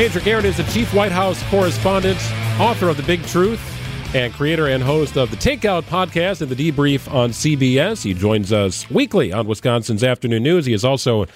Major 0.00 0.20
Garrett 0.20 0.46
is 0.46 0.56
the 0.56 0.62
chief 0.62 0.94
White 0.94 1.12
House 1.12 1.42
correspondent, 1.50 2.16
author 2.58 2.88
of 2.88 2.96
The 2.96 3.02
Big 3.02 3.22
Truth, 3.26 3.60
and 4.14 4.32
creator 4.32 4.66
and 4.68 4.82
host 4.82 5.18
of 5.18 5.30
the 5.30 5.36
Takeout 5.36 5.82
podcast 5.82 6.40
and 6.40 6.50
the 6.50 6.72
Debrief 6.72 7.12
on 7.12 7.32
CBS. 7.32 8.02
He 8.02 8.14
joins 8.14 8.50
us 8.50 8.88
weekly 8.88 9.30
on 9.30 9.46
Wisconsin's 9.46 10.02
Afternoon 10.02 10.42
News. 10.42 10.64
He 10.64 10.72
is 10.72 10.86
also 10.86 11.26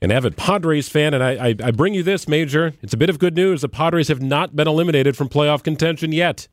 an 0.00 0.12
avid 0.12 0.36
Padres 0.36 0.88
fan, 0.88 1.12
and 1.12 1.24
I, 1.24 1.48
I, 1.48 1.48
I 1.60 1.70
bring 1.72 1.92
you 1.92 2.04
this, 2.04 2.28
Major. 2.28 2.74
It's 2.82 2.94
a 2.94 2.96
bit 2.96 3.10
of 3.10 3.18
good 3.18 3.34
news. 3.34 3.62
The 3.62 3.68
Padres 3.68 4.06
have 4.06 4.22
not 4.22 4.54
been 4.54 4.68
eliminated 4.68 5.16
from 5.16 5.28
playoff 5.28 5.64
contention 5.64 6.12
yet. 6.12 6.46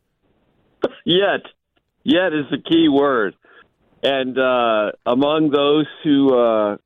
Yet. 1.06 1.42
Yet 2.04 2.34
is 2.34 2.46
the 2.50 2.58
key 2.58 2.90
word. 2.90 3.36
And 4.02 4.36
uh, 4.36 4.94
among 5.06 5.52
those 5.52 5.86
who 6.04 6.36
uh, 6.36 6.78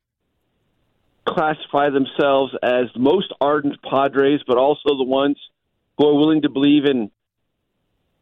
classify 1.28 1.90
themselves 1.90 2.54
as 2.62 2.86
the 2.94 3.00
most 3.00 3.34
ardent 3.42 3.82
Padres, 3.82 4.42
but 4.48 4.58
also 4.58 4.98
the 4.98 5.04
ones 5.04 5.38
who 5.98 6.08
are 6.08 6.16
willing 6.16 6.44
to 6.44 6.50
believe 6.50 6.86
in 6.86 7.12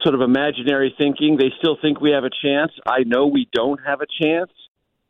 sort 0.02 0.16
of 0.16 0.22
imaginary 0.22 0.94
thinking. 0.98 1.38
They 1.38 1.52
still 1.58 1.78
think 1.82 2.02
we 2.02 2.12
have 2.12 2.24
a 2.24 2.30
chance. 2.30 2.72
I 2.86 3.04
know 3.06 3.28
we 3.28 3.48
don't 3.52 3.80
have 3.86 4.02
a 4.02 4.06
chance. 4.22 4.52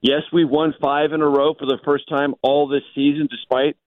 Yes, 0.01 0.21
we've 0.33 0.49
won 0.49 0.73
five 0.81 1.13
in 1.13 1.21
a 1.21 1.27
row 1.27 1.53
for 1.53 1.65
the 1.65 1.79
first 1.85 2.09
time 2.09 2.35
all 2.41 2.67
this 2.67 2.83
season, 2.93 3.27
despite 3.31 3.77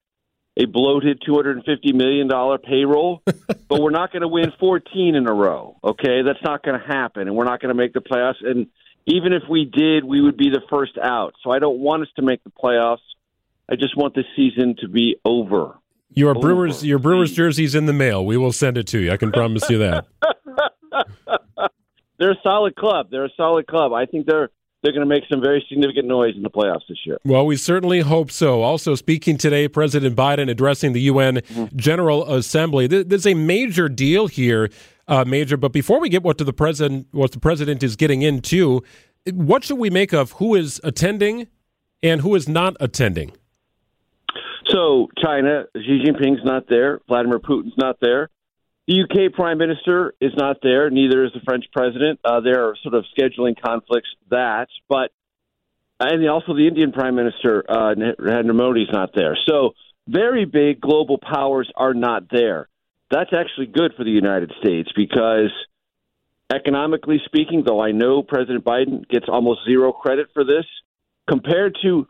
a 0.57 0.65
bloated 0.65 1.23
$250 1.29 1.95
million 1.95 2.29
payroll. 2.65 3.23
but 3.69 3.81
we're 3.81 3.91
not 3.91 4.13
going 4.13 4.23
to 4.23 4.29
win 4.29 4.53
14 4.59 5.15
in 5.15 5.29
a 5.29 5.33
row, 5.33 5.77
okay? 5.85 6.23
That's 6.23 6.43
not 6.43 6.63
going 6.63 6.81
to 6.81 6.87
happen, 6.87 7.29
and 7.29 7.37
we're 7.37 7.45
not 7.45 7.61
going 7.61 7.75
to 7.75 7.81
make 7.81 7.93
the 7.93 8.01
playoffs. 8.01 8.43
And 8.43 8.69
even 9.05 9.33
if 9.33 9.43
we 9.49 9.67
did, 9.67 10.05
we 10.05 10.23
would 10.23 10.37
be 10.37 10.49
the 10.49 10.63
first 10.71 10.97
out. 10.97 11.35
So 11.45 11.51
I 11.51 11.59
don't 11.59 11.79
want 11.79 12.03
us 12.03 12.09
to 12.17 12.23
make 12.23 12.43
the 12.45 12.51
playoffs. 12.51 12.99
I 13.69 13.77
just 13.77 13.97
want 13.97 14.15
this 14.15 14.27
season 14.37 14.77
to 14.81 14.89
be 14.89 15.17
over. 15.25 15.79
Your 16.11 16.31
over. 16.31 16.41
Brewers, 16.41 16.85
your 16.85 16.99
Brewers 16.99 17.33
jersey's 17.33 17.75
in 17.75 17.87
the 17.87 17.93
mail. 17.93 18.25
We 18.25 18.37
will 18.37 18.53
send 18.53 18.79
it 18.79 18.87
to 18.89 18.99
you. 18.99 19.13
I 19.13 19.17
can 19.17 19.33
promise 19.33 19.69
you 19.69 19.79
that. 19.79 20.07
they're 22.19 22.33
a 22.33 22.41
solid 22.43 22.77
club. 22.77 23.09
They're 23.11 23.25
a 23.25 23.33
solid 23.37 23.67
club. 23.67 23.93
I 23.93 24.07
think 24.07 24.27
they're 24.27 24.51
they're 24.83 24.93
going 24.93 25.09
to 25.09 25.13
make 25.13 25.25
some 25.29 25.41
very 25.41 25.65
significant 25.69 26.07
noise 26.07 26.35
in 26.37 26.43
the 26.43 26.51
playoffs 26.51 26.87
this 26.89 26.99
year. 27.05 27.19
Well, 27.25 27.45
we 27.45 27.57
certainly 27.57 28.01
hope 28.01 28.31
so. 28.31 28.63
Also, 28.63 28.95
speaking 28.95 29.37
today, 29.37 29.67
President 29.67 30.15
Biden 30.15 30.49
addressing 30.49 30.93
the 30.93 31.01
UN 31.03 31.37
mm-hmm. 31.37 31.77
General 31.77 32.33
Assembly. 32.33 32.87
There's 32.87 33.27
a 33.27 33.35
major 33.35 33.89
deal 33.89 34.29
here, 34.29 34.71
uh, 35.09 35.25
Major. 35.25 35.57
But 35.57 35.73
before 35.73 35.99
we 35.99 36.09
get 36.09 36.23
what 36.23 36.39
to 36.39 36.45
the 36.45 36.53
president, 36.53 37.09
what 37.11 37.33
the 37.33 37.41
president 37.41 37.83
is 37.83 37.97
getting 37.97 38.23
into, 38.23 38.85
what 39.33 39.65
should 39.65 39.79
we 39.79 39.91
make 39.91 40.13
of 40.13 40.33
who 40.33 40.55
is 40.55 40.81
attending 40.85 41.49
and 42.01 42.21
who 42.21 42.37
is 42.37 42.49
not 42.49 42.77
attending? 42.79 43.33
So 44.77 45.09
China, 45.25 45.65
Xi 45.75 46.03
Jinping's 46.05 46.45
not 46.45 46.69
there. 46.69 47.01
Vladimir 47.09 47.39
Putin's 47.39 47.79
not 47.79 47.97
there. 48.01 48.29
The 48.87 49.03
UK 49.03 49.33
Prime 49.33 49.57
Minister 49.57 50.15
is 50.21 50.33
not 50.37 50.59
there. 50.63 50.91
Neither 50.91 51.25
is 51.25 51.33
the 51.33 51.41
French 51.41 51.65
President. 51.73 52.21
Uh, 52.23 52.41
there 52.41 52.69
are 52.69 52.77
sort 52.83 52.95
of 52.95 53.05
scheduling 53.19 53.55
conflicts 53.61 54.09
that, 54.31 54.69
but 54.89 55.13
and 55.99 56.29
also 56.29 56.55
the 56.55 56.69
Indian 56.69 56.93
Prime 56.93 57.15
Minister 57.15 57.65
uh, 57.67 57.95
Narendra 57.95 58.55
Modi 58.55 58.83
is 58.83 58.91
not 58.93 59.13
there. 59.15 59.37
So 59.49 59.71
very 60.07 60.45
big 60.45 60.79
global 60.79 61.19
powers 61.19 61.71
are 61.75 61.95
not 61.95 62.25
there. 62.31 62.69
That's 63.11 63.31
actually 63.33 63.67
good 63.67 63.95
for 63.97 64.05
the 64.05 64.11
United 64.11 64.53
States 64.61 64.91
because 64.95 65.53
economically 66.55 67.23
speaking, 67.25 67.65
though 67.67 67.81
I 67.81 67.93
know 67.93 68.23
President 68.23 68.63
Biden 68.63 69.09
gets 69.09 69.25
almost 69.27 69.61
zero 69.67 69.93
credit 69.93 70.29
for 70.35 70.45
this, 70.45 70.67
compared 71.27 71.79
to 71.83 72.07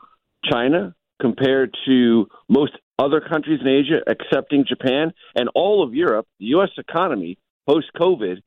China, 0.50 0.95
compared 1.20 1.77
to 1.86 2.27
most 2.48 2.72
other 2.98 3.20
countries 3.20 3.61
in 3.61 3.69
Asia, 3.69 4.00
excepting 4.06 4.64
Japan 4.67 5.12
and 5.34 5.48
all 5.55 5.83
of 5.83 5.95
Europe, 5.95 6.27
the 6.39 6.47
U.S. 6.47 6.70
economy 6.78 7.39
post 7.69 7.87
COVID 7.97 8.38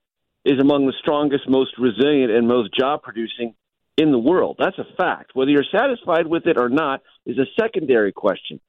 is 0.46 0.59
among 0.59 0.85
the 0.85 0.94
strongest, 1.00 1.47
most 1.47 1.72
resilient, 1.78 2.31
and 2.31 2.47
most 2.47 2.74
job 2.78 3.03
producing 3.03 3.53
in 3.97 4.12
the 4.12 4.19
world. 4.19 4.56
That's 4.57 4.78
a 4.80 4.96
fact. 4.96 5.31
Whether 5.34 5.52
you're 5.52 5.66
satisfied 5.72 6.25
with 6.25 6.47
it 6.47 6.57
or 6.57 6.69
not 6.69 7.02
is 7.25 7.38
a 7.38 7.46
secondary 7.59 8.13
question. 8.13 8.59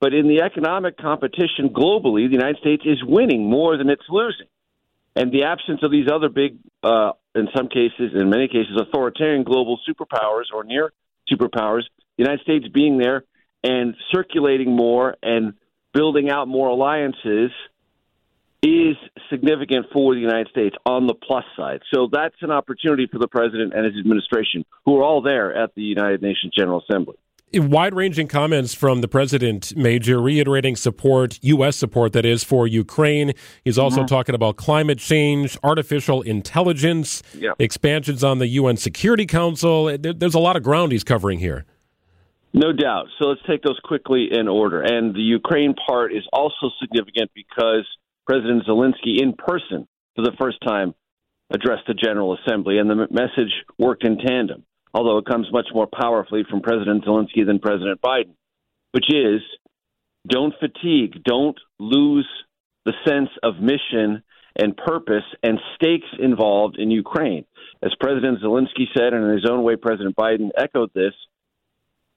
But 0.00 0.12
in 0.12 0.26
the 0.26 0.42
economic 0.42 0.98
competition 0.98 1.68
globally, 1.68 2.26
the 2.26 2.32
United 2.32 2.58
States 2.58 2.82
is 2.84 2.98
winning 3.04 3.48
more 3.48 3.76
than 3.76 3.88
it's 3.88 4.02
losing. 4.08 4.48
And 5.14 5.30
the 5.30 5.44
absence 5.44 5.80
of 5.84 5.92
these 5.92 6.08
other 6.12 6.28
big, 6.28 6.58
uh, 6.82 7.12
in 7.34 7.46
some 7.54 7.68
cases, 7.68 8.10
in 8.14 8.28
many 8.28 8.48
cases, 8.48 8.76
authoritarian 8.80 9.44
global 9.44 9.78
superpowers 9.88 10.46
or 10.52 10.64
near 10.64 10.92
superpowers, 11.30 11.82
the 12.16 12.24
United 12.24 12.40
States 12.40 12.66
being 12.72 12.98
there 12.98 13.24
and 13.64 13.94
circulating 14.12 14.74
more 14.74 15.16
and 15.22 15.54
building 15.92 16.30
out 16.30 16.48
more 16.48 16.68
alliances 16.68 17.50
is 18.62 18.96
significant 19.28 19.86
for 19.92 20.14
the 20.14 20.20
United 20.20 20.48
States 20.48 20.76
on 20.86 21.06
the 21.06 21.14
plus 21.14 21.44
side. 21.56 21.80
So 21.92 22.08
that's 22.10 22.36
an 22.42 22.52
opportunity 22.52 23.08
for 23.10 23.18
the 23.18 23.26
president 23.26 23.72
and 23.74 23.84
his 23.84 23.98
administration, 23.98 24.64
who 24.84 24.98
are 24.98 25.02
all 25.02 25.20
there 25.20 25.54
at 25.54 25.74
the 25.74 25.82
United 25.82 26.22
Nations 26.22 26.52
General 26.56 26.82
Assembly. 26.88 27.16
Wide 27.54 27.92
ranging 27.92 28.28
comments 28.28 28.72
from 28.72 29.02
the 29.02 29.08
president, 29.08 29.76
Major, 29.76 30.22
reiterating 30.22 30.74
support, 30.74 31.38
U.S. 31.42 31.76
support, 31.76 32.14
that 32.14 32.24
is, 32.24 32.42
for 32.42 32.66
Ukraine. 32.66 33.32
He's 33.62 33.78
also 33.78 33.98
mm-hmm. 33.98 34.06
talking 34.06 34.34
about 34.34 34.56
climate 34.56 34.98
change, 34.98 35.58
artificial 35.62 36.22
intelligence, 36.22 37.22
yep. 37.34 37.56
expansions 37.58 38.24
on 38.24 38.38
the 38.38 38.46
UN 38.46 38.78
Security 38.78 39.26
Council. 39.26 39.94
There's 39.98 40.34
a 40.34 40.38
lot 40.38 40.56
of 40.56 40.62
ground 40.62 40.92
he's 40.92 41.04
covering 41.04 41.40
here. 41.40 41.66
No 42.54 42.72
doubt. 42.72 43.06
So 43.18 43.28
let's 43.28 43.40
take 43.48 43.62
those 43.62 43.80
quickly 43.82 44.28
in 44.30 44.46
order. 44.46 44.82
And 44.82 45.14
the 45.14 45.20
Ukraine 45.20 45.74
part 45.74 46.12
is 46.12 46.22
also 46.32 46.70
significant 46.80 47.30
because 47.34 47.86
President 48.26 48.64
Zelensky, 48.66 49.20
in 49.20 49.32
person, 49.32 49.88
for 50.14 50.22
the 50.22 50.36
first 50.38 50.58
time, 50.66 50.94
addressed 51.50 51.86
the 51.86 51.94
General 51.94 52.36
Assembly, 52.36 52.78
and 52.78 52.88
the 52.88 53.06
message 53.10 53.52
worked 53.78 54.04
in 54.04 54.18
tandem, 54.18 54.64
although 54.94 55.18
it 55.18 55.26
comes 55.26 55.46
much 55.52 55.66
more 55.74 55.86
powerfully 55.86 56.44
from 56.48 56.60
President 56.60 57.04
Zelensky 57.04 57.46
than 57.46 57.58
President 57.58 58.00
Biden, 58.00 58.34
which 58.92 59.06
is 59.10 59.40
don't 60.28 60.54
fatigue, 60.60 61.22
don't 61.24 61.58
lose 61.78 62.28
the 62.84 62.92
sense 63.06 63.28
of 63.42 63.60
mission 63.60 64.22
and 64.56 64.76
purpose 64.76 65.24
and 65.42 65.58
stakes 65.74 66.08
involved 66.18 66.76
in 66.78 66.90
Ukraine. 66.90 67.44
As 67.82 67.92
President 68.00 68.40
Zelensky 68.40 68.86
said, 68.94 69.12
and 69.12 69.24
in 69.24 69.32
his 69.32 69.48
own 69.48 69.62
way, 69.62 69.76
President 69.76 70.14
Biden 70.16 70.50
echoed 70.56 70.90
this 70.94 71.14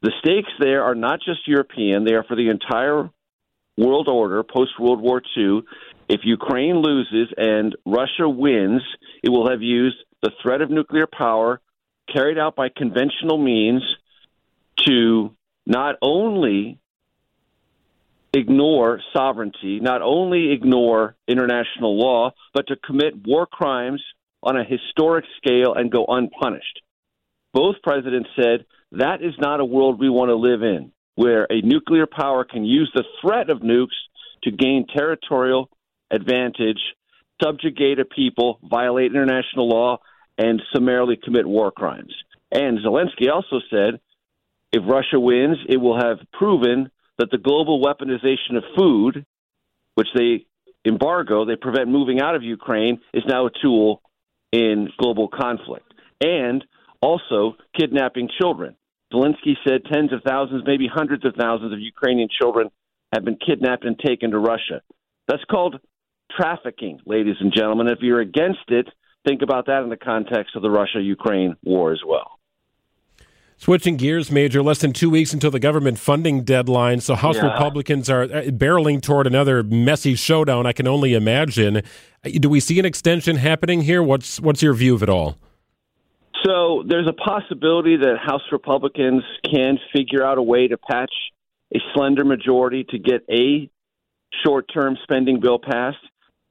the 0.01 0.11
stakes 0.19 0.51
there 0.59 0.83
are 0.83 0.95
not 0.95 1.19
just 1.25 1.47
European, 1.47 2.03
they 2.03 2.13
are 2.13 2.23
for 2.23 2.35
the 2.35 2.49
entire 2.49 3.09
world 3.77 4.07
order 4.07 4.43
post 4.43 4.71
World 4.79 5.01
War 5.01 5.21
II. 5.37 5.61
If 6.07 6.21
Ukraine 6.23 6.77
loses 6.77 7.33
and 7.37 7.75
Russia 7.85 8.29
wins, 8.29 8.81
it 9.23 9.29
will 9.29 9.49
have 9.49 9.61
used 9.61 9.97
the 10.21 10.31
threat 10.41 10.61
of 10.61 10.69
nuclear 10.69 11.07
power 11.07 11.59
carried 12.13 12.37
out 12.37 12.55
by 12.55 12.69
conventional 12.69 13.37
means 13.37 13.83
to 14.85 15.35
not 15.65 15.95
only 16.01 16.79
ignore 18.33 19.01
sovereignty, 19.13 19.79
not 19.79 20.01
only 20.01 20.51
ignore 20.51 21.15
international 21.27 21.97
law, 21.97 22.31
but 22.53 22.67
to 22.67 22.75
commit 22.75 23.13
war 23.25 23.47
crimes 23.47 24.03
on 24.43 24.57
a 24.57 24.63
historic 24.63 25.25
scale 25.37 25.73
and 25.73 25.91
go 25.91 26.05
unpunished. 26.07 26.81
Both 27.55 27.77
presidents 27.81 28.29
said 28.35 28.65
that 28.91 29.23
is 29.23 29.33
not 29.39 29.61
a 29.61 29.65
world 29.65 29.97
we 29.97 30.09
want 30.09 30.27
to 30.27 30.35
live 30.35 30.61
in, 30.61 30.91
where 31.15 31.47
a 31.49 31.61
nuclear 31.61 32.05
power 32.05 32.43
can 32.43 32.65
use 32.65 32.91
the 32.93 33.05
threat 33.21 33.49
of 33.49 33.59
nukes 33.59 33.95
to 34.43 34.51
gain 34.51 34.85
territorial 34.93 35.69
advantage, 36.11 36.81
subjugate 37.41 37.99
a 37.99 38.05
people, 38.05 38.59
violate 38.61 39.11
international 39.11 39.69
law, 39.69 39.99
and 40.37 40.61
summarily 40.73 41.15
commit 41.15 41.47
war 41.47 41.71
crimes. 41.71 42.13
And 42.51 42.79
Zelensky 42.79 43.31
also 43.33 43.61
said 43.69 44.01
if 44.73 44.83
Russia 44.85 45.17
wins, 45.17 45.57
it 45.69 45.77
will 45.77 45.97
have 45.97 46.17
proven 46.33 46.91
that 47.17 47.31
the 47.31 47.37
global 47.37 47.81
weaponization 47.81 48.57
of 48.57 48.63
food, 48.75 49.25
which 49.93 50.09
they 50.13 50.45
embargo, 50.85 51.45
they 51.45 51.55
prevent 51.55 51.87
moving 51.87 52.19
out 52.19 52.35
of 52.35 52.43
Ukraine, 52.43 52.99
is 53.13 53.23
now 53.25 53.45
a 53.45 53.51
tool 53.61 54.01
in 54.51 54.89
global 54.97 55.29
conflict. 55.29 55.93
And 56.19 56.65
also 57.05 57.55
kidnapping 57.79 58.29
children. 58.41 58.75
Zelensky 59.13 59.53
said 59.65 59.81
tens 59.91 60.11
of 60.11 60.21
thousands, 60.27 60.63
maybe 60.65 60.87
hundreds 60.91 61.23
of 61.25 61.35
thousands 61.39 61.71
of 61.71 61.79
Ukrainian 61.79 62.27
children 62.41 62.69
have 63.13 63.23
been 63.23 63.37
kidnapped 63.37 63.85
and 63.85 63.97
taken 63.99 64.31
to 64.31 64.39
Russia. 64.39 64.81
That's 65.27 65.43
called 65.49 65.79
trafficking, 66.35 66.99
ladies 67.05 67.35
and 67.39 67.53
gentlemen. 67.55 67.87
If 67.87 67.99
you're 68.01 68.19
against 68.19 68.67
it, 68.69 68.87
think 69.25 69.41
about 69.43 69.67
that 69.67 69.83
in 69.83 69.89
the 69.89 69.97
context 69.97 70.55
of 70.55 70.63
the 70.63 70.69
Russia 70.69 70.99
Ukraine 71.01 71.55
war 71.63 71.93
as 71.93 72.01
well. 72.05 72.31
Switching 73.57 73.95
gears, 73.95 74.29
Major, 74.31 74.61
less 74.61 74.79
than 74.79 74.91
two 74.91 75.09
weeks 75.09 75.31
until 75.31 75.49
the 75.49 75.61
government 75.61 75.97
funding 75.97 76.43
deadline. 76.43 76.99
So 76.99 77.15
House 77.15 77.37
yeah. 77.37 77.53
Republicans 77.53 78.09
are 78.09 78.23
uh, 78.23 78.43
barreling 78.63 79.01
toward 79.01 79.27
another 79.27 79.63
messy 79.63 80.15
showdown, 80.15 80.65
I 80.65 80.73
can 80.73 80.87
only 80.87 81.13
imagine. 81.13 81.81
Do 82.23 82.49
we 82.49 82.59
see 82.59 82.79
an 82.79 82.85
extension 82.85 83.37
happening 83.37 83.81
here? 83.81 84.03
What's, 84.03 84.41
what's 84.41 84.61
your 84.61 84.73
view 84.73 84.95
of 84.95 85.03
it 85.03 85.09
all? 85.09 85.37
So 86.45 86.83
there's 86.87 87.07
a 87.07 87.13
possibility 87.13 87.97
that 87.97 88.17
House 88.23 88.43
Republicans 88.51 89.23
can 89.43 89.79
figure 89.95 90.23
out 90.23 90.37
a 90.37 90.43
way 90.43 90.67
to 90.67 90.77
patch 90.77 91.11
a 91.73 91.79
slender 91.93 92.23
majority 92.23 92.83
to 92.89 92.99
get 92.99 93.25
a 93.31 93.69
short 94.45 94.69
term 94.71 94.97
spending 95.03 95.39
bill 95.39 95.57
passed. 95.59 95.97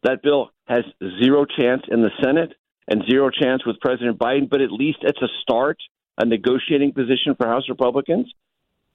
That 0.03 0.23
bill 0.23 0.51
has 0.67 0.83
zero 1.23 1.45
chance 1.45 1.83
in 1.89 2.03
the 2.03 2.11
Senate 2.23 2.55
and 2.89 3.03
zero 3.09 3.31
chance 3.31 3.65
with 3.65 3.81
President 3.81 4.19
Biden, 4.19 4.51
but 4.51 4.61
at 4.61 4.73
least 4.73 4.99
it's 5.03 5.23
a 5.23 5.29
start, 5.43 5.79
a 6.19 6.27
negotiating 6.27 6.93
position 6.93 7.37
for 7.37 7.47
House 7.47 7.69
Republicans. 7.69 8.33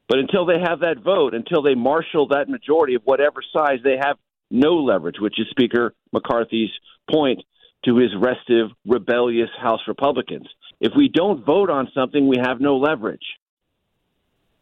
But 0.10 0.20
until 0.20 0.46
they 0.46 0.60
have 0.60 0.82
that 0.82 1.02
vote, 1.04 1.34
until 1.34 1.62
they 1.62 1.76
marshal 1.76 2.28
that 2.30 2.50
majority 2.50 2.96
of 2.96 3.04
whatever 3.06 3.42
size, 3.54 3.80
they 3.84 3.98
have 4.02 4.18
no 4.52 4.76
leverage, 4.76 5.20
which 5.20 5.40
is 5.40 5.48
Speaker 5.52 5.94
McCarthy's 6.12 6.72
point 7.10 7.42
to 7.86 7.98
his 7.98 8.10
restive, 8.20 8.72
rebellious 8.86 9.50
House 9.62 9.82
Republicans. 9.88 10.48
If 10.80 10.94
we 10.96 11.10
don't 11.10 11.46
vote 11.46 11.70
on 11.70 11.90
something, 11.94 12.28
we 12.28 12.38
have 12.42 12.62
no 12.62 12.78
leverage. 12.78 13.26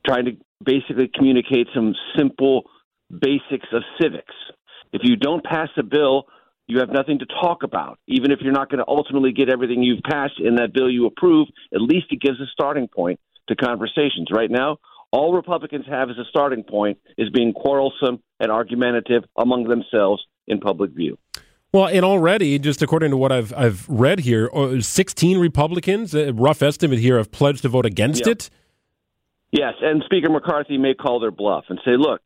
Trying 0.05 0.25
to 0.25 0.31
basically 0.63 1.09
communicate 1.13 1.67
some 1.73 1.93
simple 2.17 2.63
basics 3.09 3.67
of 3.71 3.83
civics. 4.01 4.33
If 4.91 5.01
you 5.03 5.15
don't 5.15 5.43
pass 5.43 5.69
a 5.77 5.83
bill, 5.83 6.25
you 6.65 6.79
have 6.79 6.89
nothing 6.89 7.19
to 7.19 7.25
talk 7.25 7.63
about. 7.63 7.99
Even 8.07 8.31
if 8.31 8.39
you're 8.41 8.53
not 8.53 8.69
going 8.69 8.79
to 8.79 8.87
ultimately 8.87 9.31
get 9.31 9.49
everything 9.49 9.83
you've 9.83 10.03
passed 10.03 10.39
in 10.39 10.55
that 10.55 10.73
bill 10.73 10.89
you 10.89 11.05
approve, 11.05 11.47
at 11.73 11.81
least 11.81 12.07
it 12.09 12.21
gives 12.21 12.39
a 12.39 12.45
starting 12.51 12.87
point 12.87 13.19
to 13.47 13.55
conversations. 13.55 14.27
Right 14.31 14.51
now, 14.51 14.77
all 15.11 15.33
Republicans 15.33 15.85
have 15.87 16.09
as 16.09 16.17
a 16.17 16.25
starting 16.29 16.63
point 16.63 16.97
is 17.17 17.29
being 17.29 17.53
quarrelsome 17.53 18.21
and 18.39 18.51
argumentative 18.51 19.23
among 19.37 19.63
themselves 19.65 20.23
in 20.47 20.59
public 20.59 20.91
view. 20.91 21.17
Well, 21.73 21.87
and 21.87 22.05
already, 22.05 22.57
just 22.59 22.81
according 22.81 23.11
to 23.11 23.17
what 23.17 23.31
I've 23.31 23.53
I've 23.53 23.87
read 23.89 24.19
here, 24.19 24.49
uh, 24.53 24.79
16 24.79 25.37
Republicans, 25.37 26.15
a 26.15 26.31
rough 26.31 26.61
estimate 26.61 26.99
here, 26.99 27.17
have 27.17 27.31
pledged 27.31 27.63
to 27.63 27.69
vote 27.69 27.85
against 27.85 28.25
yep. 28.25 28.37
it. 28.37 28.49
Yes, 29.51 29.73
and 29.81 30.01
Speaker 30.05 30.29
McCarthy 30.29 30.77
may 30.77 30.93
call 30.93 31.19
their 31.19 31.31
bluff 31.31 31.65
and 31.69 31.79
say, 31.85 31.97
"Look, 31.97 32.21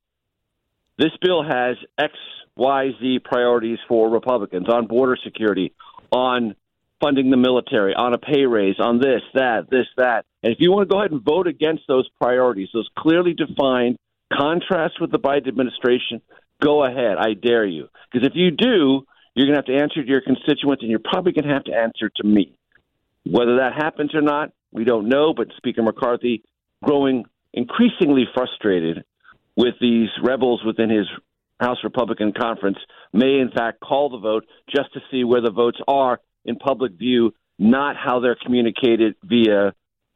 this 0.98 1.12
bill 1.22 1.44
has 1.44 1.78
X, 1.98 2.14
Y, 2.56 2.92
Z 3.00 3.20
priorities 3.24 3.80
for 3.88 4.10
Republicans 4.10 4.70
on 4.70 4.88
border 4.88 5.18
security, 5.24 5.74
on 6.12 6.56
funding 7.02 7.32
the 7.32 7.38
military, 7.38 7.96
on 7.96 8.14
a 8.14 8.18
pay 8.18 8.46
raise, 8.46 8.76
on 8.80 9.00
this, 9.00 9.22
that, 9.34 9.70
this, 9.70 9.88
that. 9.98 10.26
And 10.44 10.54
if 10.54 10.60
you 10.60 10.72
want 10.72 10.88
to 10.88 10.94
go 10.94 11.00
ahead 11.00 11.12
and 11.12 11.22
vote 11.22 11.48
against 11.48 11.84
those 11.88 12.08
priorities, 12.22 12.70
those 12.74 12.88
clearly 12.98 13.34
defined 13.34 13.98
contrasts 14.32 15.00
with 15.00 15.12
the 15.12 15.20
Biden 15.20 15.48
administration, 15.48 16.22
go 16.62 16.86
ahead. 16.86 17.18
I 17.18 17.34
dare 17.34 17.66
you. 17.66 17.90
Because 18.12 18.28
if 18.28 18.34
you 18.36 18.52
do, 18.52 19.06
you're 19.34 19.48
going 19.48 19.56
to 19.56 19.60
have 19.60 19.78
to 19.78 19.82
answer 19.82 20.04
to 20.04 20.08
your 20.10 20.22
constituents, 20.22 20.82
and 20.82 20.90
you're 20.90 21.00
probably 21.00 21.32
going 21.32 21.48
to 21.48 21.54
have 21.54 21.64
to 21.66 21.74
answer 21.74 22.10
to 22.18 22.24
me. 22.24 22.54
Whether 23.26 23.58
that 23.58 23.74
happens 23.74 24.14
or 24.14 24.22
not, 24.22 24.52
we 24.72 24.84
don't 24.84 25.08
know. 25.08 25.34
But 25.34 25.48
Speaker 25.58 25.84
McCarthy, 25.84 26.44
growing 26.84 27.26
increasingly 27.54 28.26
frustrated 28.34 29.04
with 29.56 29.76
these 29.80 30.10
rebels 30.24 30.64
within 30.66 30.90
his 30.90 31.08
House 31.60 31.78
Republican 31.84 32.34
conference, 32.34 32.78
may 33.14 33.40
in 33.40 33.52
fact 33.56 33.80
call 33.80 34.10
the 34.10 34.18
vote 34.18 34.46
just 34.74 34.94
to 34.94 35.00
see 35.12 35.24
where 35.24 35.42
the 35.42 35.52
votes 35.52 35.78
are 35.88 36.20
in 36.44 36.56
public 36.56 36.94
view, 36.94 37.34
not 37.60 37.96
how 37.96 38.20
they're 38.20 38.38
communicated 38.44 39.16
via 39.24 39.74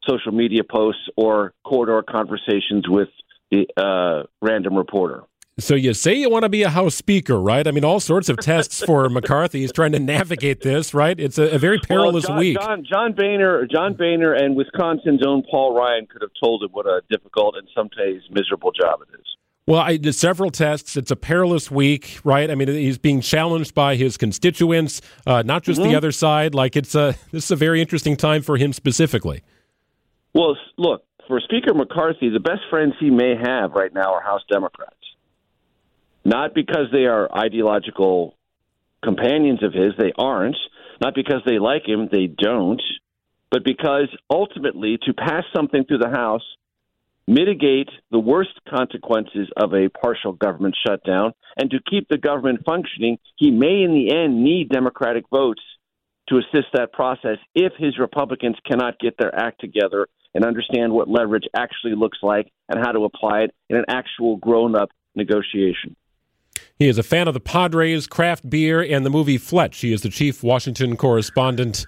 social 0.08 0.32
media 0.32 0.64
posts 0.64 1.02
or 1.16 1.54
corridor 1.64 2.04
conversations 2.04 2.88
with 2.88 3.10
the 3.52 3.68
uh, 3.78 4.24
random 4.42 4.76
reporter. 4.76 5.24
So 5.58 5.74
you 5.74 5.94
say 5.94 6.14
you 6.14 6.30
want 6.30 6.44
to 6.44 6.50
be 6.50 6.64
a 6.64 6.70
House 6.70 6.96
Speaker, 6.96 7.40
right? 7.40 7.66
I 7.66 7.72
mean, 7.72 7.86
all 7.86 8.02
sorts 8.02 8.28
of 8.28 8.38
tests 8.38 8.84
for 8.84 9.08
McCarthy. 9.10 9.62
He's 9.62 9.72
trying 9.72 9.94
to 9.94 10.00
navigate 10.00 10.62
this, 10.62 10.94
right? 10.94 11.18
It's 11.18 11.38
a, 11.38 11.44
a 11.56 11.58
very 11.58 11.80
perilous 11.80 12.26
well, 12.26 12.34
John, 12.34 12.40
week. 12.40 12.60
John, 12.60 12.86
John 12.86 13.14
Boehner, 13.14 13.66
John 13.66 13.94
Boehner, 13.94 14.34
and 14.34 14.58
Wisconsin's 14.58 15.26
own 15.26 15.44
Paul 15.50 15.74
Ryan 15.74 16.08
could 16.08 16.22
have 16.22 16.32
told 16.44 16.62
him 16.62 16.72
what 16.74 16.86
a 16.86 17.02
difficult 17.10 17.56
and 17.58 17.70
sometimes 17.74 18.24
miserable 18.32 18.74
job 18.74 19.00
it 19.04 19.18
is. 19.18 19.26
Well, 19.66 19.80
I 19.80 19.96
did 19.96 20.14
several 20.14 20.52
tests. 20.52 20.98
It's 20.98 21.10
a 21.10 21.16
perilous 21.16 21.72
week, 21.72 22.20
right? 22.26 22.52
I 22.52 22.56
mean, 22.56 22.68
he's 22.68 22.98
being 22.98 23.22
challenged 23.22 23.74
by 23.74 23.96
his 23.96 24.18
constituents, 24.18 25.02
uh, 25.26 25.42
not 25.44 25.64
just 25.64 25.80
mm-hmm. 25.80 25.90
the 25.90 25.96
other 25.96 26.12
side. 26.12 26.54
Like 26.54 26.76
it's 26.76 26.96
a 26.96 27.16
this 27.32 27.46
is 27.46 27.52
a 27.52 27.56
very 27.56 27.82
interesting 27.82 28.18
time 28.18 28.42
for 28.42 28.58
him 28.58 28.74
specifically. 28.74 29.42
Well, 30.34 30.58
look 30.78 31.06
for 31.28 31.40
Speaker 31.40 31.74
McCarthy, 31.74 32.30
the 32.30 32.40
best 32.40 32.62
friends 32.70 32.94
he 33.00 33.10
may 33.10 33.36
have 33.42 33.72
right 33.72 33.94
now 33.94 34.14
are 34.14 34.22
House 34.22 34.44
Democrats 34.52 34.95
not 36.26 36.56
because 36.56 36.88
they 36.92 37.06
are 37.06 37.30
ideological 37.34 38.36
companions 39.04 39.64
of 39.64 39.72
his, 39.72 39.94
they 39.98 40.12
aren't, 40.18 40.58
not 41.00 41.14
because 41.14 41.42
they 41.46 41.60
like 41.60 41.88
him, 41.88 42.10
they 42.12 42.26
don't, 42.26 42.82
but 43.52 43.64
because 43.64 44.10
ultimately 44.30 44.98
to 45.04 45.14
pass 45.14 45.44
something 45.56 45.86
through 45.86 46.00
the 46.00 46.10
House, 46.10 46.44
mitigate 47.28 47.90
the 48.12 48.20
worst 48.20 48.60
consequences 48.68 49.48
of 49.56 49.74
a 49.74 49.90
partial 49.90 50.34
government 50.34 50.76
shutdown, 50.86 51.34
and 51.58 51.70
to 51.72 51.80
keep 51.90 52.08
the 52.10 52.18
government 52.18 52.66
functioning, 52.66 53.18
he 53.36 53.52
may 53.52 53.84
in 53.84 53.94
the 53.94 54.12
end 54.12 54.44
need 54.44 54.70
Democratic 54.70 55.26
votes 55.30 55.62
to 56.28 56.38
assist 56.38 56.68
that 56.74 56.92
process 56.92 57.38
if 57.54 57.74
his 57.78 58.00
Republicans 58.00 58.56
cannot 58.66 59.00
get 59.00 59.16
their 59.18 59.34
act 59.34 59.62
together 59.62 60.08
and 60.34 60.44
understand 60.44 60.92
what 60.92 61.08
leverage 61.08 61.48
actually 61.56 61.96
looks 61.96 62.18
like 62.24 62.52
and 62.68 62.84
how 62.84 62.92
to 62.92 63.06
apply 63.06 63.42
it 63.42 63.56
in 63.70 63.78
an 63.78 63.86
actual 63.88 64.38
grown 64.38 64.76
up 64.76 64.90
negotiation. 65.14 65.96
He 66.78 66.90
is 66.90 66.98
a 66.98 67.04
fan 67.04 67.30
of 67.30 67.34
the 67.34 67.40
Padres, 67.40 68.06
craft 68.06 68.50
beer, 68.50 68.82
and 68.82 69.06
the 69.06 69.10
movie 69.10 69.38
Fletch. 69.38 69.80
He 69.80 69.94
is 69.94 70.02
the 70.02 70.10
chief 70.10 70.44
Washington 70.44 70.98
correspondent, 70.98 71.86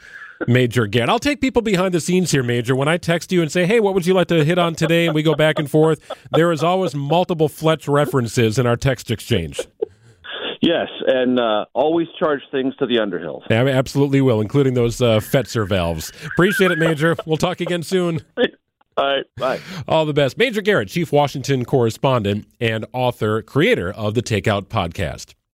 Major 0.48 0.88
Garrett. 0.88 1.10
I'll 1.10 1.20
take 1.20 1.42
people 1.42 1.62
behind 1.62 1.94
the 1.94 2.00
scenes 2.00 2.32
here, 2.32 2.42
Major. 2.42 2.74
When 2.74 2.88
I 2.88 2.96
text 2.96 3.34
you 3.34 3.42
and 3.42 3.52
say, 3.52 3.66
hey, 3.66 3.82
what 3.82 3.94
would 3.94 4.06
you 4.06 4.14
like 4.14 4.28
to 4.28 4.46
hit 4.46 4.58
on 4.58 4.76
today? 4.76 5.08
And 5.08 5.14
we 5.14 5.24
go 5.24 5.36
back 5.36 5.60
and 5.60 5.70
forth, 5.70 6.00
there 6.32 6.54
is 6.54 6.64
always 6.64 6.96
multiple 6.96 7.50
Fletch 7.50 7.90
references 7.90 8.58
in 8.58 8.66
our 8.66 8.78
text 8.78 9.12
exchange. 9.12 9.60
Yes, 10.62 10.88
and 11.06 11.38
uh, 11.38 11.66
always 11.74 12.08
charge 12.18 12.42
things 12.50 12.74
to 12.78 12.86
the 12.86 13.00
Underhill. 13.00 13.44
Yeah, 13.50 13.66
absolutely 13.66 14.22
will, 14.22 14.40
including 14.40 14.74
those 14.74 15.02
uh, 15.02 15.20
Fetzer 15.20 15.68
valves. 15.68 16.14
Appreciate 16.26 16.72
it, 16.72 16.80
Major. 16.80 17.18
We'll 17.26 17.38
talk 17.38 17.60
again 17.60 17.84
soon. 17.84 18.22
All 18.98 19.06
right, 19.06 19.26
bye. 19.38 19.60
All 19.88 20.06
the 20.06 20.14
best. 20.14 20.38
Major 20.38 20.62
Garrett, 20.62 20.90
Chief 20.90 21.12
Washington 21.12 21.66
correspondent 21.66 22.48
and 22.60 22.86
author, 22.94 23.44
creator 23.44 23.92
of 23.92 24.16
the 24.16 24.24
Takeout 24.24 24.68
podcast. 24.68 25.36